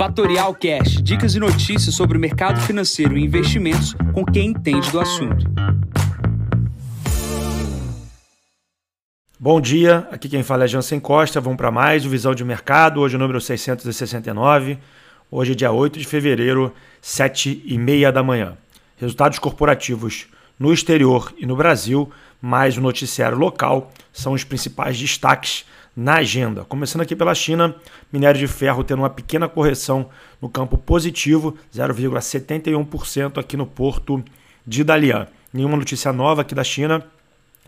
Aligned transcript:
Fatorial 0.00 0.54
Cash, 0.54 1.02
dicas 1.02 1.34
e 1.34 1.38
notícias 1.38 1.94
sobre 1.94 2.16
o 2.16 2.20
mercado 2.20 2.58
financeiro 2.62 3.18
e 3.18 3.22
investimentos 3.22 3.94
com 4.14 4.24
quem 4.24 4.46
entende 4.46 4.90
do 4.90 4.98
assunto. 4.98 5.44
Bom 9.38 9.60
dia, 9.60 10.08
aqui 10.10 10.26
quem 10.26 10.42
fala 10.42 10.64
é 10.64 10.68
Jansen 10.68 10.98
Costa. 10.98 11.38
Vamos 11.38 11.58
para 11.58 11.70
mais 11.70 12.06
o 12.06 12.08
Visão 12.08 12.34
de 12.34 12.42
Mercado, 12.42 12.98
hoje 12.98 13.16
o 13.16 13.18
número 13.18 13.42
669. 13.42 14.78
Hoje 15.30 15.52
é 15.52 15.54
dia 15.54 15.70
8 15.70 15.98
de 15.98 16.06
fevereiro, 16.06 16.74
7 17.02 17.62
e 17.66 17.76
meia 17.76 18.10
da 18.10 18.22
manhã. 18.22 18.56
Resultados 18.96 19.38
corporativos 19.38 20.28
no 20.58 20.72
exterior 20.72 21.30
e 21.36 21.44
no 21.44 21.56
Brasil, 21.56 22.10
mais 22.40 22.78
o 22.78 22.80
noticiário 22.80 23.36
local, 23.36 23.92
são 24.14 24.32
os 24.32 24.44
principais 24.44 24.98
destaques 24.98 25.66
na 25.96 26.16
agenda. 26.16 26.64
Começando 26.64 27.02
aqui 27.02 27.16
pela 27.16 27.34
China, 27.34 27.74
minério 28.12 28.38
de 28.38 28.46
ferro 28.46 28.84
tendo 28.84 29.00
uma 29.00 29.10
pequena 29.10 29.48
correção 29.48 30.08
no 30.40 30.48
campo 30.48 30.78
positivo, 30.78 31.56
0,71% 31.74 33.38
aqui 33.38 33.56
no 33.56 33.66
porto 33.66 34.22
de 34.66 34.84
Dalian. 34.84 35.26
Nenhuma 35.52 35.76
notícia 35.76 36.12
nova 36.12 36.42
aqui 36.42 36.54
da 36.54 36.64
China, 36.64 37.04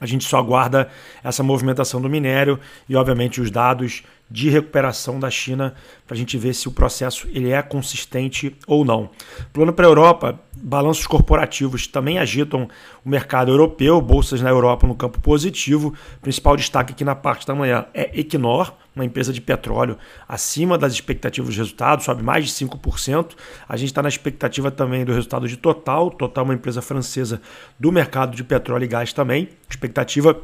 a 0.01 0.07
gente 0.07 0.25
só 0.25 0.39
aguarda 0.39 0.89
essa 1.23 1.43
movimentação 1.43 2.01
do 2.01 2.09
minério 2.09 2.59
e, 2.89 2.97
obviamente, 2.97 3.41
os 3.41 3.51
dados 3.51 4.03
de 4.31 4.49
recuperação 4.49 5.21
da 5.21 5.31
China 5.31 5.75
para 6.07 6.15
a 6.15 6.19
gente 6.19 6.39
ver 6.39 6.55
se 6.55 6.67
o 6.67 6.73
processo 6.73 7.29
ele 7.33 7.51
é 7.51 7.63
consistente 7.63 8.57
ou 8.67 8.85
não. 8.85 9.11
Plano 9.53 9.73
para 9.73 9.87
a 9.87 9.91
Europa, 9.91 10.41
balanços 10.57 11.07
corporativos 11.07 11.87
também 11.87 12.19
agitam 12.19 12.69
o 13.05 13.09
mercado 13.09 13.53
europeu, 13.53 14.01
bolsas 14.01 14.41
na 14.41 14.49
Europa 14.49 14.87
no 14.87 14.95
campo 14.95 15.21
positivo. 15.21 15.95
Principal 16.23 16.57
destaque 16.57 16.93
aqui 16.93 17.05
na 17.05 17.15
parte 17.15 17.47
da 17.47 17.55
manhã 17.55 17.85
é 17.93 18.19
Equinor, 18.19 18.73
uma 18.95 19.05
empresa 19.05 19.33
de 19.33 19.41
petróleo 19.41 19.97
acima 20.29 20.77
das 20.77 20.93
expectativas 20.93 21.55
de 21.55 21.61
resultado, 21.61 22.03
sobe 22.03 22.23
mais 22.23 22.47
de 22.47 22.53
5%. 22.53 23.33
A 23.69 23.77
gente 23.77 23.89
está 23.89 24.03
na 24.03 24.09
expectativa 24.09 24.71
também 24.71 25.05
do 25.05 25.13
resultado 25.13 25.49
de 25.49 25.57
Total, 25.57 26.11
Total 26.11 26.43
é 26.43 26.45
uma 26.45 26.55
empresa 26.55 26.83
francesa 26.83 27.41
do 27.79 27.91
mercado 27.91 28.37
de 28.37 28.45
petróleo 28.45 28.85
e 28.85 28.89
gás 28.89 29.13
também, 29.13 29.49
expectativa 29.69 30.39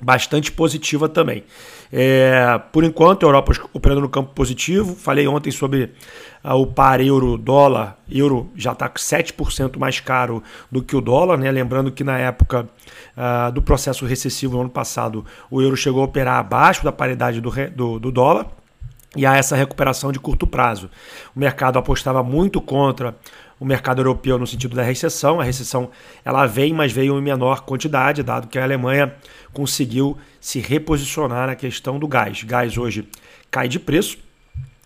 bastante 0.00 0.52
positiva 0.52 1.08
também. 1.08 1.44
É, 1.92 2.60
por 2.72 2.84
enquanto, 2.84 3.24
a 3.24 3.28
Europa 3.28 3.52
operando 3.72 4.00
no 4.00 4.08
campo 4.08 4.32
positivo. 4.34 4.94
Falei 4.94 5.26
ontem 5.26 5.50
sobre 5.50 5.92
ah, 6.42 6.54
o 6.54 6.66
par 6.66 7.00
euro-dólar. 7.00 7.96
Euro 8.10 8.50
já 8.56 8.72
está 8.72 8.88
7% 8.88 9.78
mais 9.78 10.00
caro 10.00 10.42
do 10.70 10.82
que 10.82 10.96
o 10.96 11.00
dólar. 11.00 11.38
Né? 11.38 11.50
Lembrando 11.50 11.90
que 11.92 12.04
na 12.04 12.18
época 12.18 12.68
ah, 13.16 13.50
do 13.50 13.62
processo 13.62 14.04
recessivo 14.04 14.54
no 14.54 14.62
ano 14.62 14.70
passado, 14.70 15.24
o 15.50 15.62
euro 15.62 15.76
chegou 15.76 16.02
a 16.02 16.04
operar 16.04 16.38
abaixo 16.38 16.84
da 16.84 16.92
paridade 16.92 17.40
do, 17.40 17.50
do, 17.74 17.98
do 17.98 18.12
dólar 18.12 18.46
e 19.16 19.26
há 19.26 19.36
essa 19.36 19.56
recuperação 19.56 20.12
de 20.12 20.20
curto 20.20 20.46
prazo. 20.46 20.90
O 21.34 21.40
mercado 21.40 21.78
apostava 21.78 22.22
muito 22.22 22.60
contra 22.60 23.16
o 23.58 23.64
mercado 23.64 24.00
europeu 24.00 24.38
no 24.38 24.46
sentido 24.46 24.76
da 24.76 24.82
recessão. 24.82 25.40
A 25.40 25.44
recessão 25.44 25.90
ela 26.24 26.46
vem, 26.46 26.72
mas 26.72 26.92
veio 26.92 27.18
em 27.18 27.22
menor 27.22 27.62
quantidade, 27.62 28.22
dado 28.22 28.48
que 28.48 28.58
a 28.58 28.62
Alemanha 28.62 29.14
conseguiu 29.52 30.16
se 30.40 30.60
reposicionar 30.60 31.46
na 31.46 31.54
questão 31.54 31.98
do 31.98 32.06
gás. 32.06 32.42
Gás 32.42 32.76
hoje 32.76 33.08
cai 33.50 33.68
de 33.68 33.80
preço 33.80 34.18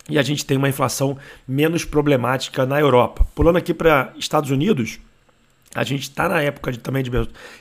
e 0.09 0.17
a 0.17 0.21
gente 0.21 0.45
tem 0.45 0.57
uma 0.57 0.69
inflação 0.69 1.17
menos 1.47 1.85
problemática 1.85 2.65
na 2.65 2.79
Europa. 2.79 3.25
Pulando 3.35 3.57
aqui 3.57 3.73
para 3.73 4.13
Estados 4.17 4.49
Unidos, 4.49 4.99
a 5.73 5.83
gente 5.83 6.03
está 6.03 6.27
na 6.27 6.41
época 6.41 6.71
de, 6.71 6.79
também 6.79 7.03
de 7.03 7.11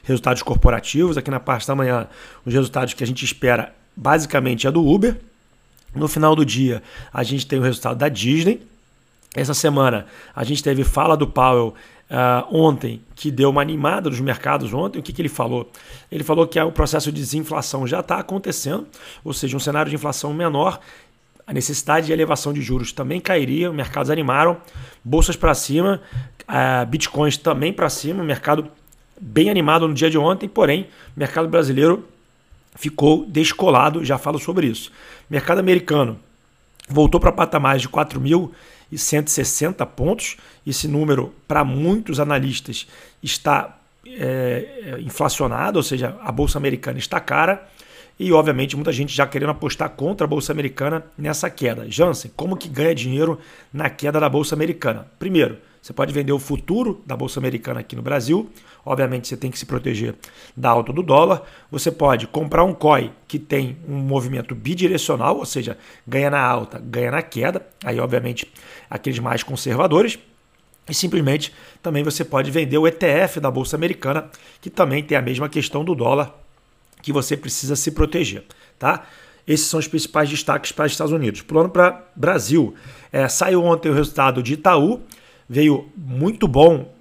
resultados 0.02 0.42
corporativos. 0.42 1.16
Aqui 1.16 1.30
na 1.30 1.40
parte 1.40 1.66
da 1.66 1.74
manhã, 1.74 2.08
os 2.44 2.52
resultados 2.52 2.94
que 2.94 3.04
a 3.04 3.06
gente 3.06 3.24
espera 3.24 3.74
basicamente 3.96 4.66
é 4.66 4.70
do 4.70 4.84
Uber. 4.84 5.16
No 5.94 6.06
final 6.08 6.36
do 6.36 6.44
dia, 6.44 6.82
a 7.12 7.22
gente 7.22 7.46
tem 7.46 7.58
o 7.58 7.62
resultado 7.62 7.96
da 7.96 8.08
Disney. 8.08 8.62
Essa 9.34 9.54
semana, 9.54 10.06
a 10.34 10.44
gente 10.44 10.62
teve 10.62 10.84
fala 10.84 11.16
do 11.16 11.26
Powell 11.26 11.74
uh, 12.10 12.56
ontem, 12.56 13.00
que 13.14 13.30
deu 13.30 13.50
uma 13.50 13.62
animada 13.62 14.10
nos 14.10 14.20
mercados 14.20 14.72
ontem. 14.72 14.98
O 14.98 15.02
que, 15.02 15.12
que 15.12 15.22
ele 15.22 15.28
falou? 15.28 15.70
Ele 16.10 16.24
falou 16.24 16.46
que 16.46 16.60
o 16.60 16.72
processo 16.72 17.10
de 17.12 17.20
desinflação 17.20 17.86
já 17.86 18.00
está 18.00 18.18
acontecendo, 18.18 18.86
ou 19.24 19.32
seja, 19.32 19.56
um 19.56 19.60
cenário 19.60 19.90
de 19.90 19.96
inflação 19.96 20.32
menor. 20.32 20.80
A 21.46 21.52
necessidade 21.52 22.06
de 22.06 22.12
elevação 22.12 22.52
de 22.52 22.62
juros 22.62 22.92
também 22.92 23.20
cairia, 23.20 23.70
os 23.70 23.76
mercados 23.76 24.10
animaram, 24.10 24.56
bolsas 25.04 25.34
para 25.34 25.54
cima, 25.54 26.00
uh, 26.42 26.86
bitcoins 26.86 27.36
também 27.36 27.72
para 27.72 27.88
cima, 27.88 28.22
mercado 28.22 28.68
bem 29.20 29.50
animado 29.50 29.86
no 29.86 29.94
dia 29.94 30.08
de 30.08 30.16
ontem, 30.16 30.48
porém, 30.48 30.86
mercado 31.16 31.48
brasileiro 31.48 32.04
ficou 32.74 33.26
descolado, 33.26 34.04
já 34.04 34.18
falo 34.18 34.38
sobre 34.38 34.66
isso. 34.66 34.90
Mercado 35.28 35.58
americano 35.58 36.18
voltou 36.88 37.20
para 37.20 37.32
patamares 37.32 37.82
de 37.82 37.88
4.160 37.88 39.86
pontos. 39.86 40.36
Esse 40.66 40.88
número, 40.88 41.32
para 41.46 41.64
muitos 41.64 42.18
analistas, 42.20 42.86
está 43.22 43.78
é, 44.06 44.96
inflacionado, 45.00 45.78
ou 45.78 45.82
seja, 45.82 46.16
a 46.20 46.32
Bolsa 46.32 46.58
Americana 46.58 46.98
está 46.98 47.20
cara. 47.20 47.68
E, 48.18 48.32
obviamente, 48.32 48.76
muita 48.76 48.92
gente 48.92 49.14
já 49.14 49.26
querendo 49.26 49.50
apostar 49.50 49.88
contra 49.90 50.26
a 50.26 50.28
Bolsa 50.28 50.52
Americana 50.52 51.02
nessa 51.16 51.48
queda. 51.48 51.90
Jansen, 51.90 52.30
como 52.36 52.54
que 52.54 52.68
ganha 52.68 52.94
dinheiro 52.94 53.38
na 53.72 53.88
queda 53.88 54.20
da 54.20 54.28
Bolsa 54.28 54.54
Americana? 54.54 55.06
Primeiro, 55.18 55.56
você 55.82 55.92
pode 55.92 56.12
vender 56.12 56.32
o 56.32 56.38
futuro 56.38 57.02
da 57.06 57.16
Bolsa 57.16 57.40
Americana 57.40 57.80
aqui 57.80 57.96
no 57.96 58.02
Brasil. 58.02 58.50
Obviamente, 58.84 59.28
você 59.28 59.36
tem 59.36 59.50
que 59.50 59.58
se 59.58 59.64
proteger 59.64 60.14
da 60.54 60.68
alta 60.68 60.92
do 60.92 61.02
dólar. 61.02 61.42
Você 61.70 61.90
pode 61.90 62.26
comprar 62.26 62.64
um 62.64 62.74
COI 62.74 63.10
que 63.26 63.38
tem 63.38 63.78
um 63.88 63.96
movimento 63.96 64.54
bidirecional, 64.54 65.38
ou 65.38 65.46
seja, 65.46 65.78
ganha 66.06 66.30
na 66.30 66.40
alta, 66.40 66.78
ganha 66.78 67.10
na 67.10 67.22
queda. 67.22 67.66
Aí, 67.82 67.98
obviamente, 67.98 68.50
aqueles 68.90 69.18
mais 69.18 69.42
conservadores. 69.42 70.18
E 70.88 70.94
simplesmente 70.94 71.54
também 71.82 72.02
você 72.02 72.24
pode 72.24 72.50
vender 72.50 72.76
o 72.76 72.86
ETF 72.86 73.40
da 73.40 73.50
Bolsa 73.50 73.76
Americana, 73.76 74.28
que 74.60 74.68
também 74.68 75.02
tem 75.02 75.16
a 75.16 75.22
mesma 75.22 75.48
questão 75.48 75.84
do 75.84 75.94
dólar 75.94 76.34
que 77.00 77.12
você 77.12 77.36
precisa 77.36 77.76
se 77.76 77.92
proteger, 77.92 78.44
tá? 78.78 79.06
Esses 79.46 79.66
são 79.66 79.80
os 79.80 79.88
principais 79.88 80.28
destaques 80.28 80.70
para 80.72 80.86
os 80.86 80.92
Estados 80.92 81.12
Unidos. 81.12 81.42
Pulando 81.42 81.70
para 81.70 82.04
Brasil, 82.14 82.74
é, 83.10 83.26
saiu 83.28 83.64
ontem 83.64 83.88
o 83.88 83.94
resultado 83.94 84.42
de 84.42 84.54
Itaú, 84.54 85.00
veio 85.50 85.90
muito 85.96 86.46
bom 86.46 86.94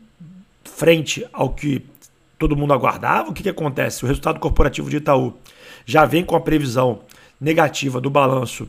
frente 0.64 1.24
ao 1.32 1.52
que 1.52 1.86
todo 2.40 2.56
mundo 2.58 2.74
aguardava. 2.74 3.30
O 3.30 3.34
que, 3.34 3.44
que 3.44 3.50
acontece? 3.50 4.04
O 4.04 4.08
resultado 4.08 4.40
corporativo 4.40 4.90
de 4.90 4.98
Itaú 4.98 5.36
já 5.86 6.04
vem 6.04 6.26
com 6.26 6.36
a 6.36 6.42
previsão 6.42 7.02
negativa 7.40 8.02
do 8.02 8.10
balanço 8.10 8.68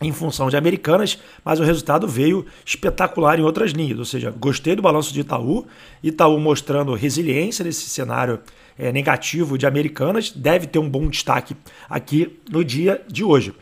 em 0.00 0.10
função 0.12 0.48
de 0.48 0.56
Americanas, 0.56 1.18
mas 1.44 1.60
o 1.60 1.62
resultado 1.62 2.08
veio 2.08 2.46
espetacular 2.64 3.38
em 3.38 3.42
outras 3.42 3.72
linhas. 3.72 3.98
Ou 3.98 4.04
seja, 4.06 4.30
gostei 4.30 4.74
do 4.74 4.80
balanço 4.80 5.12
de 5.12 5.20
Itaú, 5.20 5.66
Itaú 6.02 6.40
mostrando 6.40 6.94
resiliência 6.94 7.64
nesse 7.64 7.90
cenário 7.90 8.40
é, 8.78 8.90
negativo 8.90 9.58
de 9.58 9.66
Americanas, 9.66 10.30
deve 10.30 10.66
ter 10.66 10.78
um 10.78 10.88
bom 10.88 11.06
destaque 11.06 11.54
aqui 11.88 12.40
no 12.50 12.64
dia 12.64 13.02
de 13.06 13.22
hoje. 13.22 13.54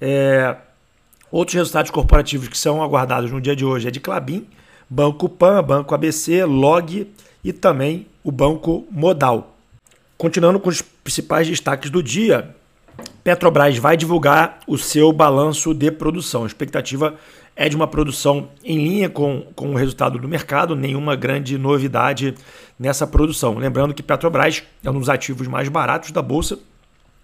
É, 0.00 0.56
outros 1.30 1.54
resultados 1.54 1.90
corporativos 1.90 2.48
que 2.48 2.56
são 2.58 2.82
aguardados 2.82 3.30
no 3.30 3.40
dia 3.40 3.54
de 3.54 3.66
hoje 3.66 3.86
é 3.86 3.90
de 3.90 4.00
Clabin, 4.00 4.46
Banco 4.88 5.28
Pan, 5.28 5.62
Banco 5.62 5.94
ABC, 5.94 6.44
Log 6.44 7.10
e 7.42 7.52
também 7.52 8.06
o 8.22 8.30
Banco 8.30 8.86
Modal. 8.90 9.56
Continuando 10.16 10.60
com 10.60 10.68
os 10.68 10.80
principais 10.80 11.46
destaques 11.48 11.90
do 11.90 12.02
dia, 12.02 12.54
Petrobras 13.22 13.76
vai 13.78 13.96
divulgar 13.96 14.60
o 14.66 14.78
seu 14.78 15.12
balanço 15.12 15.74
de 15.74 15.90
produção. 15.90 16.44
A 16.44 16.46
expectativa 16.46 17.14
é 17.56 17.68
de 17.68 17.76
uma 17.76 17.86
produção 17.86 18.48
em 18.62 18.76
linha 18.76 19.08
com, 19.08 19.46
com 19.54 19.70
o 19.70 19.74
resultado 19.74 20.18
do 20.18 20.28
mercado, 20.28 20.76
nenhuma 20.76 21.16
grande 21.16 21.56
novidade 21.56 22.34
nessa 22.78 23.06
produção. 23.06 23.56
Lembrando 23.56 23.94
que 23.94 24.02
Petrobras 24.02 24.62
é 24.82 24.90
um 24.90 24.98
dos 24.98 25.08
ativos 25.08 25.46
mais 25.46 25.68
baratos 25.68 26.10
da 26.10 26.20
Bolsa. 26.22 26.58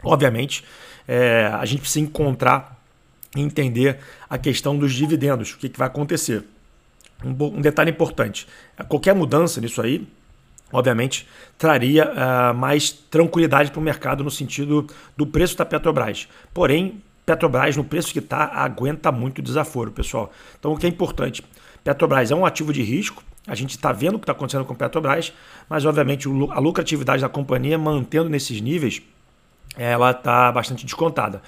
Obviamente, 0.02 0.64
é, 1.06 1.50
a 1.52 1.64
gente 1.64 1.80
precisa 1.80 2.00
encontrar 2.00 2.80
e 3.36 3.40
entender 3.40 3.98
a 4.28 4.38
questão 4.38 4.76
dos 4.78 4.92
dividendos, 4.92 5.52
o 5.52 5.58
que, 5.58 5.68
que 5.68 5.78
vai 5.78 5.86
acontecer. 5.86 6.44
Um, 7.24 7.58
um 7.58 7.60
detalhe 7.60 7.90
importante: 7.90 8.46
qualquer 8.88 9.14
mudança 9.14 9.60
nisso 9.60 9.80
aí, 9.80 10.06
obviamente, 10.72 11.26
traria 11.58 12.10
uh, 12.10 12.54
mais 12.54 12.90
tranquilidade 12.90 13.70
para 13.70 13.80
o 13.80 13.82
mercado 13.82 14.24
no 14.24 14.30
sentido 14.30 14.86
do 15.16 15.26
preço 15.26 15.56
da 15.56 15.64
Petrobras. 15.64 16.28
Porém, 16.52 17.02
Petrobras, 17.26 17.76
no 17.76 17.84
preço 17.84 18.12
que 18.12 18.18
está, 18.18 18.44
aguenta 18.46 19.12
muito 19.12 19.42
desaforo, 19.42 19.90
pessoal. 19.90 20.32
Então, 20.58 20.72
o 20.72 20.76
que 20.76 20.86
é 20.86 20.88
importante? 20.88 21.42
Petrobras 21.84 22.30
é 22.30 22.34
um 22.34 22.44
ativo 22.44 22.72
de 22.72 22.82
risco, 22.82 23.22
a 23.46 23.54
gente 23.54 23.70
está 23.70 23.92
vendo 23.92 24.16
o 24.16 24.18
que 24.18 24.24
está 24.24 24.32
acontecendo 24.32 24.64
com 24.64 24.74
Petrobras, 24.74 25.32
mas, 25.68 25.84
obviamente, 25.84 26.28
a 26.28 26.58
lucratividade 26.58 27.22
da 27.22 27.28
companhia, 27.28 27.78
mantendo 27.78 28.28
nesses 28.28 28.60
níveis, 28.60 29.02
ela 29.76 30.10
está 30.10 30.50
bastante 30.52 30.84
descontada. 30.84 31.42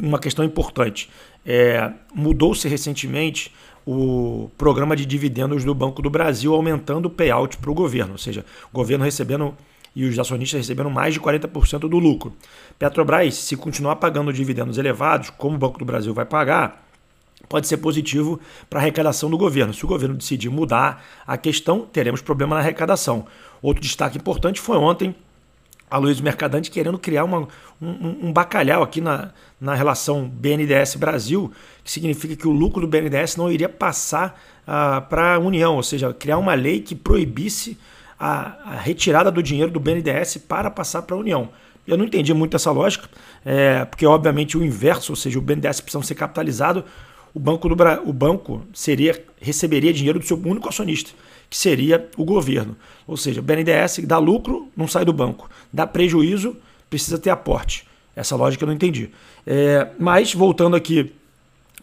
Uma 0.00 0.18
questão 0.18 0.44
importante: 0.44 1.10
é, 1.44 1.92
mudou-se 2.14 2.66
recentemente 2.68 3.52
o 3.86 4.50
programa 4.58 4.96
de 4.96 5.06
dividendos 5.06 5.64
do 5.64 5.72
Banco 5.72 6.02
do 6.02 6.10
Brasil, 6.10 6.52
aumentando 6.52 7.06
o 7.06 7.10
payout 7.10 7.56
para 7.56 7.70
o 7.70 7.74
governo, 7.74 8.12
ou 8.12 8.18
seja, 8.18 8.44
o 8.72 8.74
governo 8.74 9.04
recebendo 9.04 9.54
e 9.94 10.04
os 10.04 10.18
acionistas 10.18 10.60
recebendo 10.60 10.90
mais 10.90 11.14
de 11.14 11.20
40% 11.20 11.88
do 11.88 11.98
lucro. 11.98 12.34
Petrobras, 12.78 13.34
se 13.34 13.56
continuar 13.56 13.96
pagando 13.96 14.30
dividendos 14.30 14.76
elevados, 14.76 15.30
como 15.30 15.56
o 15.56 15.58
Banco 15.58 15.78
do 15.78 15.86
Brasil 15.86 16.12
vai 16.12 16.26
pagar, 16.26 16.86
pode 17.48 17.66
ser 17.66 17.78
positivo 17.78 18.38
para 18.68 18.80
a 18.80 18.82
arrecadação 18.82 19.30
do 19.30 19.38
governo. 19.38 19.72
Se 19.72 19.84
o 19.86 19.88
governo 19.88 20.14
decidir 20.14 20.50
mudar 20.50 21.02
a 21.26 21.38
questão, 21.38 21.80
teremos 21.80 22.20
problema 22.20 22.56
na 22.56 22.60
arrecadação. 22.60 23.26
Outro 23.62 23.80
destaque 23.80 24.18
importante 24.18 24.60
foi 24.60 24.76
ontem 24.76 25.14
a 25.90 25.98
Luiz 25.98 26.20
Mercadante 26.20 26.70
querendo 26.70 26.98
criar 26.98 27.24
uma, 27.24 27.48
um, 27.80 28.28
um, 28.28 28.32
bacalhau 28.32 28.82
aqui 28.82 29.00
na, 29.00 29.30
na 29.60 29.74
relação 29.74 30.28
BNDES-Brasil, 30.28 31.52
que 31.84 31.90
significa 31.90 32.34
que 32.34 32.48
o 32.48 32.52
lucro 32.52 32.80
do 32.80 32.88
BNDES 32.88 33.36
não 33.36 33.50
iria 33.50 33.68
passar 33.68 34.40
uh, 34.62 35.00
para 35.08 35.34
a 35.34 35.38
União, 35.38 35.76
ou 35.76 35.82
seja, 35.82 36.12
criar 36.12 36.38
uma 36.38 36.54
lei 36.54 36.80
que 36.80 36.94
proibisse 36.94 37.78
a, 38.18 38.72
a 38.72 38.76
retirada 38.76 39.30
do 39.30 39.42
dinheiro 39.42 39.70
do 39.70 39.78
BNDES 39.78 40.38
para 40.38 40.70
passar 40.70 41.02
para 41.02 41.14
a 41.14 41.18
União. 41.18 41.48
Eu 41.86 41.96
não 41.96 42.04
entendi 42.04 42.34
muito 42.34 42.56
essa 42.56 42.70
lógica, 42.72 43.08
é, 43.44 43.84
porque 43.84 44.04
obviamente 44.04 44.58
o 44.58 44.64
inverso, 44.64 45.12
ou 45.12 45.16
seja, 45.16 45.38
o 45.38 45.42
BNDES 45.42 45.80
precisa 45.80 46.02
ser 46.02 46.16
capitalizado, 46.16 46.84
o 47.32 47.38
banco, 47.38 47.68
do, 47.68 47.76
o 48.04 48.12
banco 48.12 48.62
seria, 48.72 49.22
receberia 49.40 49.92
dinheiro 49.92 50.18
do 50.18 50.24
seu 50.24 50.36
único 50.38 50.68
acionista, 50.68 51.10
que 51.48 51.56
seria 51.56 52.08
o 52.16 52.24
governo. 52.24 52.76
Ou 53.06 53.16
seja, 53.16 53.40
BNDES 53.40 54.00
dá 54.04 54.18
lucro, 54.18 54.68
não 54.76 54.88
sai 54.88 55.04
do 55.04 55.12
banco. 55.12 55.48
Dá 55.72 55.86
prejuízo, 55.86 56.56
precisa 56.90 57.18
ter 57.18 57.30
aporte. 57.30 57.86
Essa 58.14 58.34
lógica 58.34 58.64
eu 58.64 58.66
não 58.66 58.74
entendi. 58.74 59.10
É, 59.46 59.88
mas, 59.98 60.32
voltando 60.32 60.74
aqui 60.74 61.12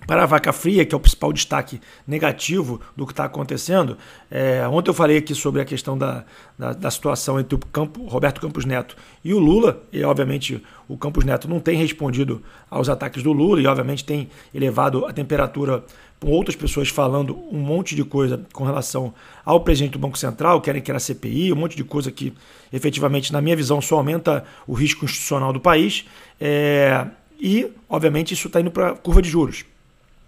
para 0.06 0.24
a 0.24 0.26
vaca 0.26 0.52
fria, 0.52 0.86
que 0.86 0.94
é 0.94 0.98
o 0.98 1.00
principal 1.00 1.32
destaque 1.32 1.80
negativo 2.08 2.82
do 2.96 3.06
que 3.06 3.14
está 3.14 3.26
acontecendo, 3.26 3.98
é, 4.30 4.68
ontem 4.68 4.90
eu 4.90 4.94
falei 4.94 5.18
aqui 5.18 5.34
sobre 5.34 5.62
a 5.62 5.66
questão 5.66 5.98
da, 5.98 6.24
da, 6.58 6.74
da, 6.74 6.92
situação 6.92 7.40
entre 7.40 7.56
o 7.56 7.60
Campo, 7.60 8.06
Roberto 8.06 8.42
Campos 8.42 8.66
Neto 8.66 8.96
e 9.24 9.34
o 9.34 9.40
Lula, 9.40 9.84
e 9.92 10.04
obviamente 10.04 10.64
o 10.88 10.98
Campos 10.98 11.24
Neto 11.24 11.48
não 11.48 11.60
tem 11.60 11.78
respondido 11.78 12.42
aos 12.70 12.90
ataques 12.90 13.24
do 13.24 13.32
Lula 13.32 13.62
e 13.62 13.68
obviamente 13.68 14.04
tem 14.04 14.30
elevado 14.54 15.06
a 15.06 15.14
temperatura 15.14 15.84
com 16.20 16.32
outras 16.32 16.56
pessoas 16.56 16.88
falando 16.88 17.38
um 17.52 17.60
monte 17.60 17.96
de 17.96 18.04
coisa 18.04 18.42
com 18.54 18.64
relação 18.64 19.14
ao 19.44 19.60
presidente 19.60 19.94
do 19.94 20.00
Banco 20.00 20.18
Central, 20.18 20.62
querem 20.62 20.82
que 20.82 20.90
era 20.90 21.00
CPI, 21.00 21.52
um 21.52 21.58
monte 21.58 21.76
de 21.76 21.84
coisa 21.84 22.10
que 22.12 22.34
efetivamente, 22.72 23.34
na 23.34 23.42
minha 23.42 23.56
visão, 23.56 23.82
só 23.82 23.98
aumenta 23.98 24.46
o 24.66 24.74
risco 24.74 25.04
institucional 25.04 25.52
do 25.52 25.60
país. 25.60 26.06
É, 26.40 27.06
e, 27.40 27.70
obviamente, 27.90 28.34
isso 28.34 28.48
está 28.48 28.62
indo 28.62 28.72
para 28.72 28.92
a 28.92 28.96
curva 28.96 29.22
de 29.22 29.30
juros. 29.30 29.66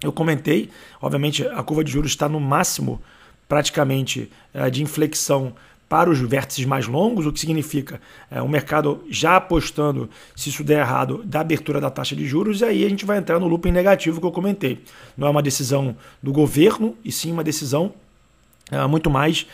Eu 0.01 0.12
comentei, 0.12 0.69
obviamente, 1.01 1.45
a 1.47 1.63
curva 1.63 1.83
de 1.83 1.92
juros 1.92 2.12
está 2.12 2.27
no 2.27 2.39
máximo 2.39 3.01
praticamente 3.47 4.30
é, 4.53 4.69
de 4.69 4.83
inflexão 4.83 5.53
para 5.88 6.09
os 6.09 6.19
vértices 6.19 6.65
mais 6.65 6.88
longos, 6.88 7.27
o 7.27 7.31
que 7.31 7.39
significa 7.39 8.01
é, 8.30 8.42
o 8.42 8.50
mercado 8.50 9.03
já 9.09 9.36
apostando, 9.36 10.09
se 10.36 10.50
isso 10.50 10.63
der 10.63 10.80
errado, 10.80 11.21
da 11.24 11.42
abertura 11.42 11.80
da 11.80 11.92
taxa 11.92 12.15
de 12.15 12.25
juros, 12.25 12.62
e 12.62 12.65
aí 12.65 12.86
a 12.86 12.89
gente 12.89 13.06
vai 13.06 13.19
entrar 13.19 13.39
no 13.39 13.47
looping 13.47 13.71
negativo 13.71 14.19
que 14.19 14.25
eu 14.25 14.31
comentei. 14.31 14.83
Não 15.15 15.27
é 15.27 15.30
uma 15.30 15.44
decisão 15.44 15.95
do 16.21 16.31
governo, 16.33 16.97
e 17.06 17.12
sim 17.12 17.31
uma 17.31 17.44
decisão 17.44 17.94
é, 18.71 18.86
muito 18.88 19.09
mais 19.09 19.45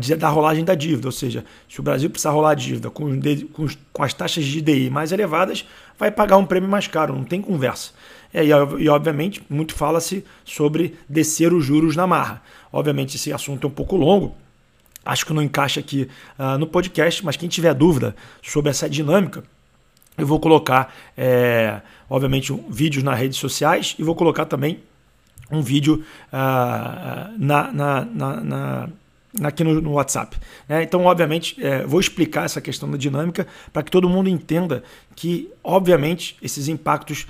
de, 0.00 0.16
da 0.16 0.28
rolagem 0.28 0.64
da 0.64 0.74
dívida, 0.74 1.06
ou 1.06 1.12
seja, 1.12 1.44
se 1.68 1.78
o 1.78 1.82
Brasil 1.84 2.10
precisar 2.10 2.32
rolar 2.32 2.50
a 2.50 2.54
dívida 2.54 2.90
com, 2.90 3.20
com, 3.52 3.68
com, 3.92 4.02
as 4.02 4.12
taxas 4.12 4.44
de 4.44 4.60
DI 4.60 4.90
mais 4.90 5.12
elevadas, 5.12 5.64
vai 5.96 6.10
pagar 6.10 6.36
um 6.36 6.44
prêmio 6.44 6.68
mais 6.68 6.88
caro, 6.88 7.14
não 7.14 7.22
tem 7.22 7.40
conversa. 7.40 7.92
É, 8.32 8.44
e, 8.44 8.48
e, 8.48 8.88
obviamente, 8.88 9.42
muito 9.50 9.74
fala-se 9.74 10.24
sobre 10.44 10.94
descer 11.08 11.52
os 11.52 11.64
juros 11.64 11.96
na 11.96 12.06
marra. 12.06 12.42
Obviamente, 12.72 13.16
esse 13.16 13.32
assunto 13.32 13.66
é 13.66 13.68
um 13.68 13.72
pouco 13.72 13.96
longo, 13.96 14.34
acho 15.04 15.26
que 15.26 15.32
não 15.32 15.42
encaixa 15.42 15.80
aqui 15.80 16.08
uh, 16.38 16.58
no 16.58 16.66
podcast, 16.66 17.24
mas 17.24 17.36
quem 17.36 17.48
tiver 17.48 17.74
dúvida 17.74 18.14
sobre 18.42 18.70
essa 18.70 18.88
dinâmica, 18.88 19.42
eu 20.16 20.26
vou 20.26 20.38
colocar, 20.38 20.94
é, 21.16 21.80
obviamente, 22.08 22.52
um, 22.52 22.70
vídeos 22.70 23.02
nas 23.02 23.18
redes 23.18 23.38
sociais 23.38 23.96
e 23.98 24.02
vou 24.02 24.14
colocar 24.14 24.44
também 24.44 24.80
um 25.50 25.62
vídeo 25.62 26.04
uh, 26.28 27.32
na, 27.38 27.72
na, 27.72 28.04
na, 28.04 28.40
na 28.40 28.88
aqui 29.42 29.64
no, 29.64 29.80
no 29.80 29.92
WhatsApp. 29.92 30.36
Né? 30.68 30.82
Então, 30.82 31.04
obviamente, 31.04 31.56
é, 31.64 31.84
vou 31.86 32.00
explicar 32.00 32.44
essa 32.44 32.60
questão 32.60 32.90
da 32.90 32.96
dinâmica 32.96 33.46
para 33.72 33.82
que 33.82 33.90
todo 33.90 34.08
mundo 34.08 34.28
entenda 34.28 34.82
que, 35.16 35.50
obviamente, 35.62 36.36
esses 36.42 36.68
impactos 36.68 37.26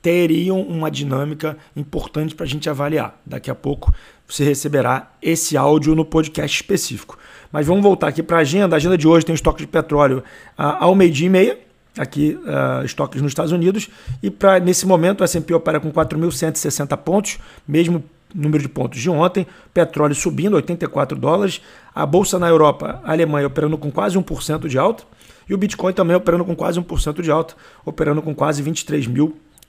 teriam 0.00 0.60
uma 0.60 0.90
dinâmica 0.90 1.56
importante 1.76 2.34
para 2.34 2.44
a 2.44 2.48
gente 2.48 2.68
avaliar. 2.68 3.20
Daqui 3.24 3.50
a 3.50 3.54
pouco 3.54 3.92
você 4.26 4.44
receberá 4.44 5.10
esse 5.22 5.56
áudio 5.56 5.94
no 5.94 6.04
podcast 6.04 6.60
específico. 6.60 7.18
Mas 7.50 7.66
vamos 7.66 7.82
voltar 7.82 8.08
aqui 8.08 8.22
para 8.22 8.38
a 8.38 8.40
agenda. 8.40 8.76
A 8.76 8.78
agenda 8.78 8.98
de 8.98 9.08
hoje 9.08 9.26
tem 9.26 9.34
estoque 9.34 9.60
de 9.60 9.66
petróleo 9.66 10.18
uh, 10.58 10.62
ao 10.80 10.94
meio-dia 10.94 11.26
e 11.26 11.30
meia 11.30 11.68
aqui 11.98 12.38
uh, 12.44 12.84
estoques 12.84 13.20
nos 13.20 13.30
Estados 13.30 13.50
Unidos 13.52 13.90
e 14.22 14.30
para 14.30 14.60
nesse 14.60 14.86
momento 14.86 15.20
o 15.20 15.24
S&P 15.24 15.52
opera 15.52 15.80
com 15.80 15.90
4.160 15.90 16.96
pontos, 16.98 17.38
mesmo 17.66 18.04
número 18.34 18.62
de 18.62 18.68
pontos 18.68 19.00
de 19.00 19.10
ontem, 19.10 19.46
petróleo 19.72 20.14
subindo 20.14 20.54
84 20.54 21.18
dólares, 21.18 21.60
a 21.94 22.06
bolsa 22.06 22.38
na 22.38 22.48
Europa, 22.48 23.00
a 23.02 23.12
Alemanha 23.12 23.46
operando 23.46 23.76
com 23.76 23.90
quase 23.90 24.18
1% 24.18 24.68
de 24.68 24.78
alta 24.78 25.04
e 25.48 25.54
o 25.54 25.58
Bitcoin 25.58 25.92
também 25.92 26.14
operando 26.14 26.44
com 26.44 26.54
quase 26.54 26.80
1% 26.80 27.22
de 27.22 27.30
alta, 27.30 27.54
operando 27.84 28.20
com 28.20 28.34
quase 28.34 28.62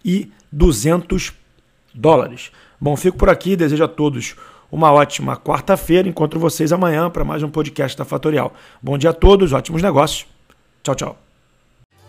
23.200 0.05 1.33
dólares. 1.93 2.51
Bom, 2.79 2.95
fico 2.95 3.17
por 3.17 3.29
aqui, 3.29 3.55
desejo 3.55 3.83
a 3.83 3.87
todos 3.87 4.35
uma 4.71 4.91
ótima 4.91 5.35
quarta-feira, 5.35 6.07
encontro 6.07 6.39
vocês 6.39 6.71
amanhã 6.71 7.09
para 7.09 7.23
mais 7.23 7.41
um 7.41 7.49
podcast 7.49 7.97
da 7.97 8.05
Fatorial. 8.05 8.53
Bom 8.81 8.97
dia 8.97 9.09
a 9.09 9.13
todos, 9.13 9.51
ótimos 9.53 9.81
negócios. 9.81 10.27
Tchau, 10.83 10.95
tchau. 10.95 11.17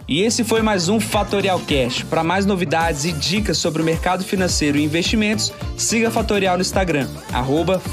E 0.08 0.22
esse 0.22 0.42
foi 0.42 0.60
mais 0.60 0.88
um 0.88 0.98
Fatorial 0.98 1.60
Cash. 1.60 2.02
Para 2.02 2.24
mais 2.24 2.44
novidades 2.44 3.04
e 3.04 3.12
dicas 3.12 3.58
sobre 3.58 3.80
o 3.80 3.84
mercado 3.84 4.24
financeiro 4.24 4.76
e 4.76 4.82
investimentos, 4.82 5.52
siga 5.76 6.08
a 6.08 6.10
Fatorial 6.10 6.56
no 6.56 6.62
Instagram, 6.62 7.08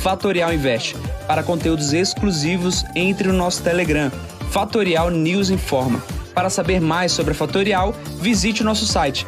@fatorialinvest. 0.01 0.95
Para 1.27 1.44
conteúdos 1.44 1.94
exclusivos, 1.94 2.83
entre 2.95 3.27
no 3.27 3.35
nosso 3.35 3.61
Telegram, 3.61 4.11
Fatorial 4.49 5.11
News 5.11 5.49
Informa. 5.49 6.01
Para 6.33 6.49
saber 6.49 6.79
mais 6.79 7.11
sobre 7.11 7.31
a 7.31 7.35
Fatorial, 7.35 7.94
visite 8.19 8.61
o 8.61 8.65
nosso 8.65 8.85
site 8.85 9.27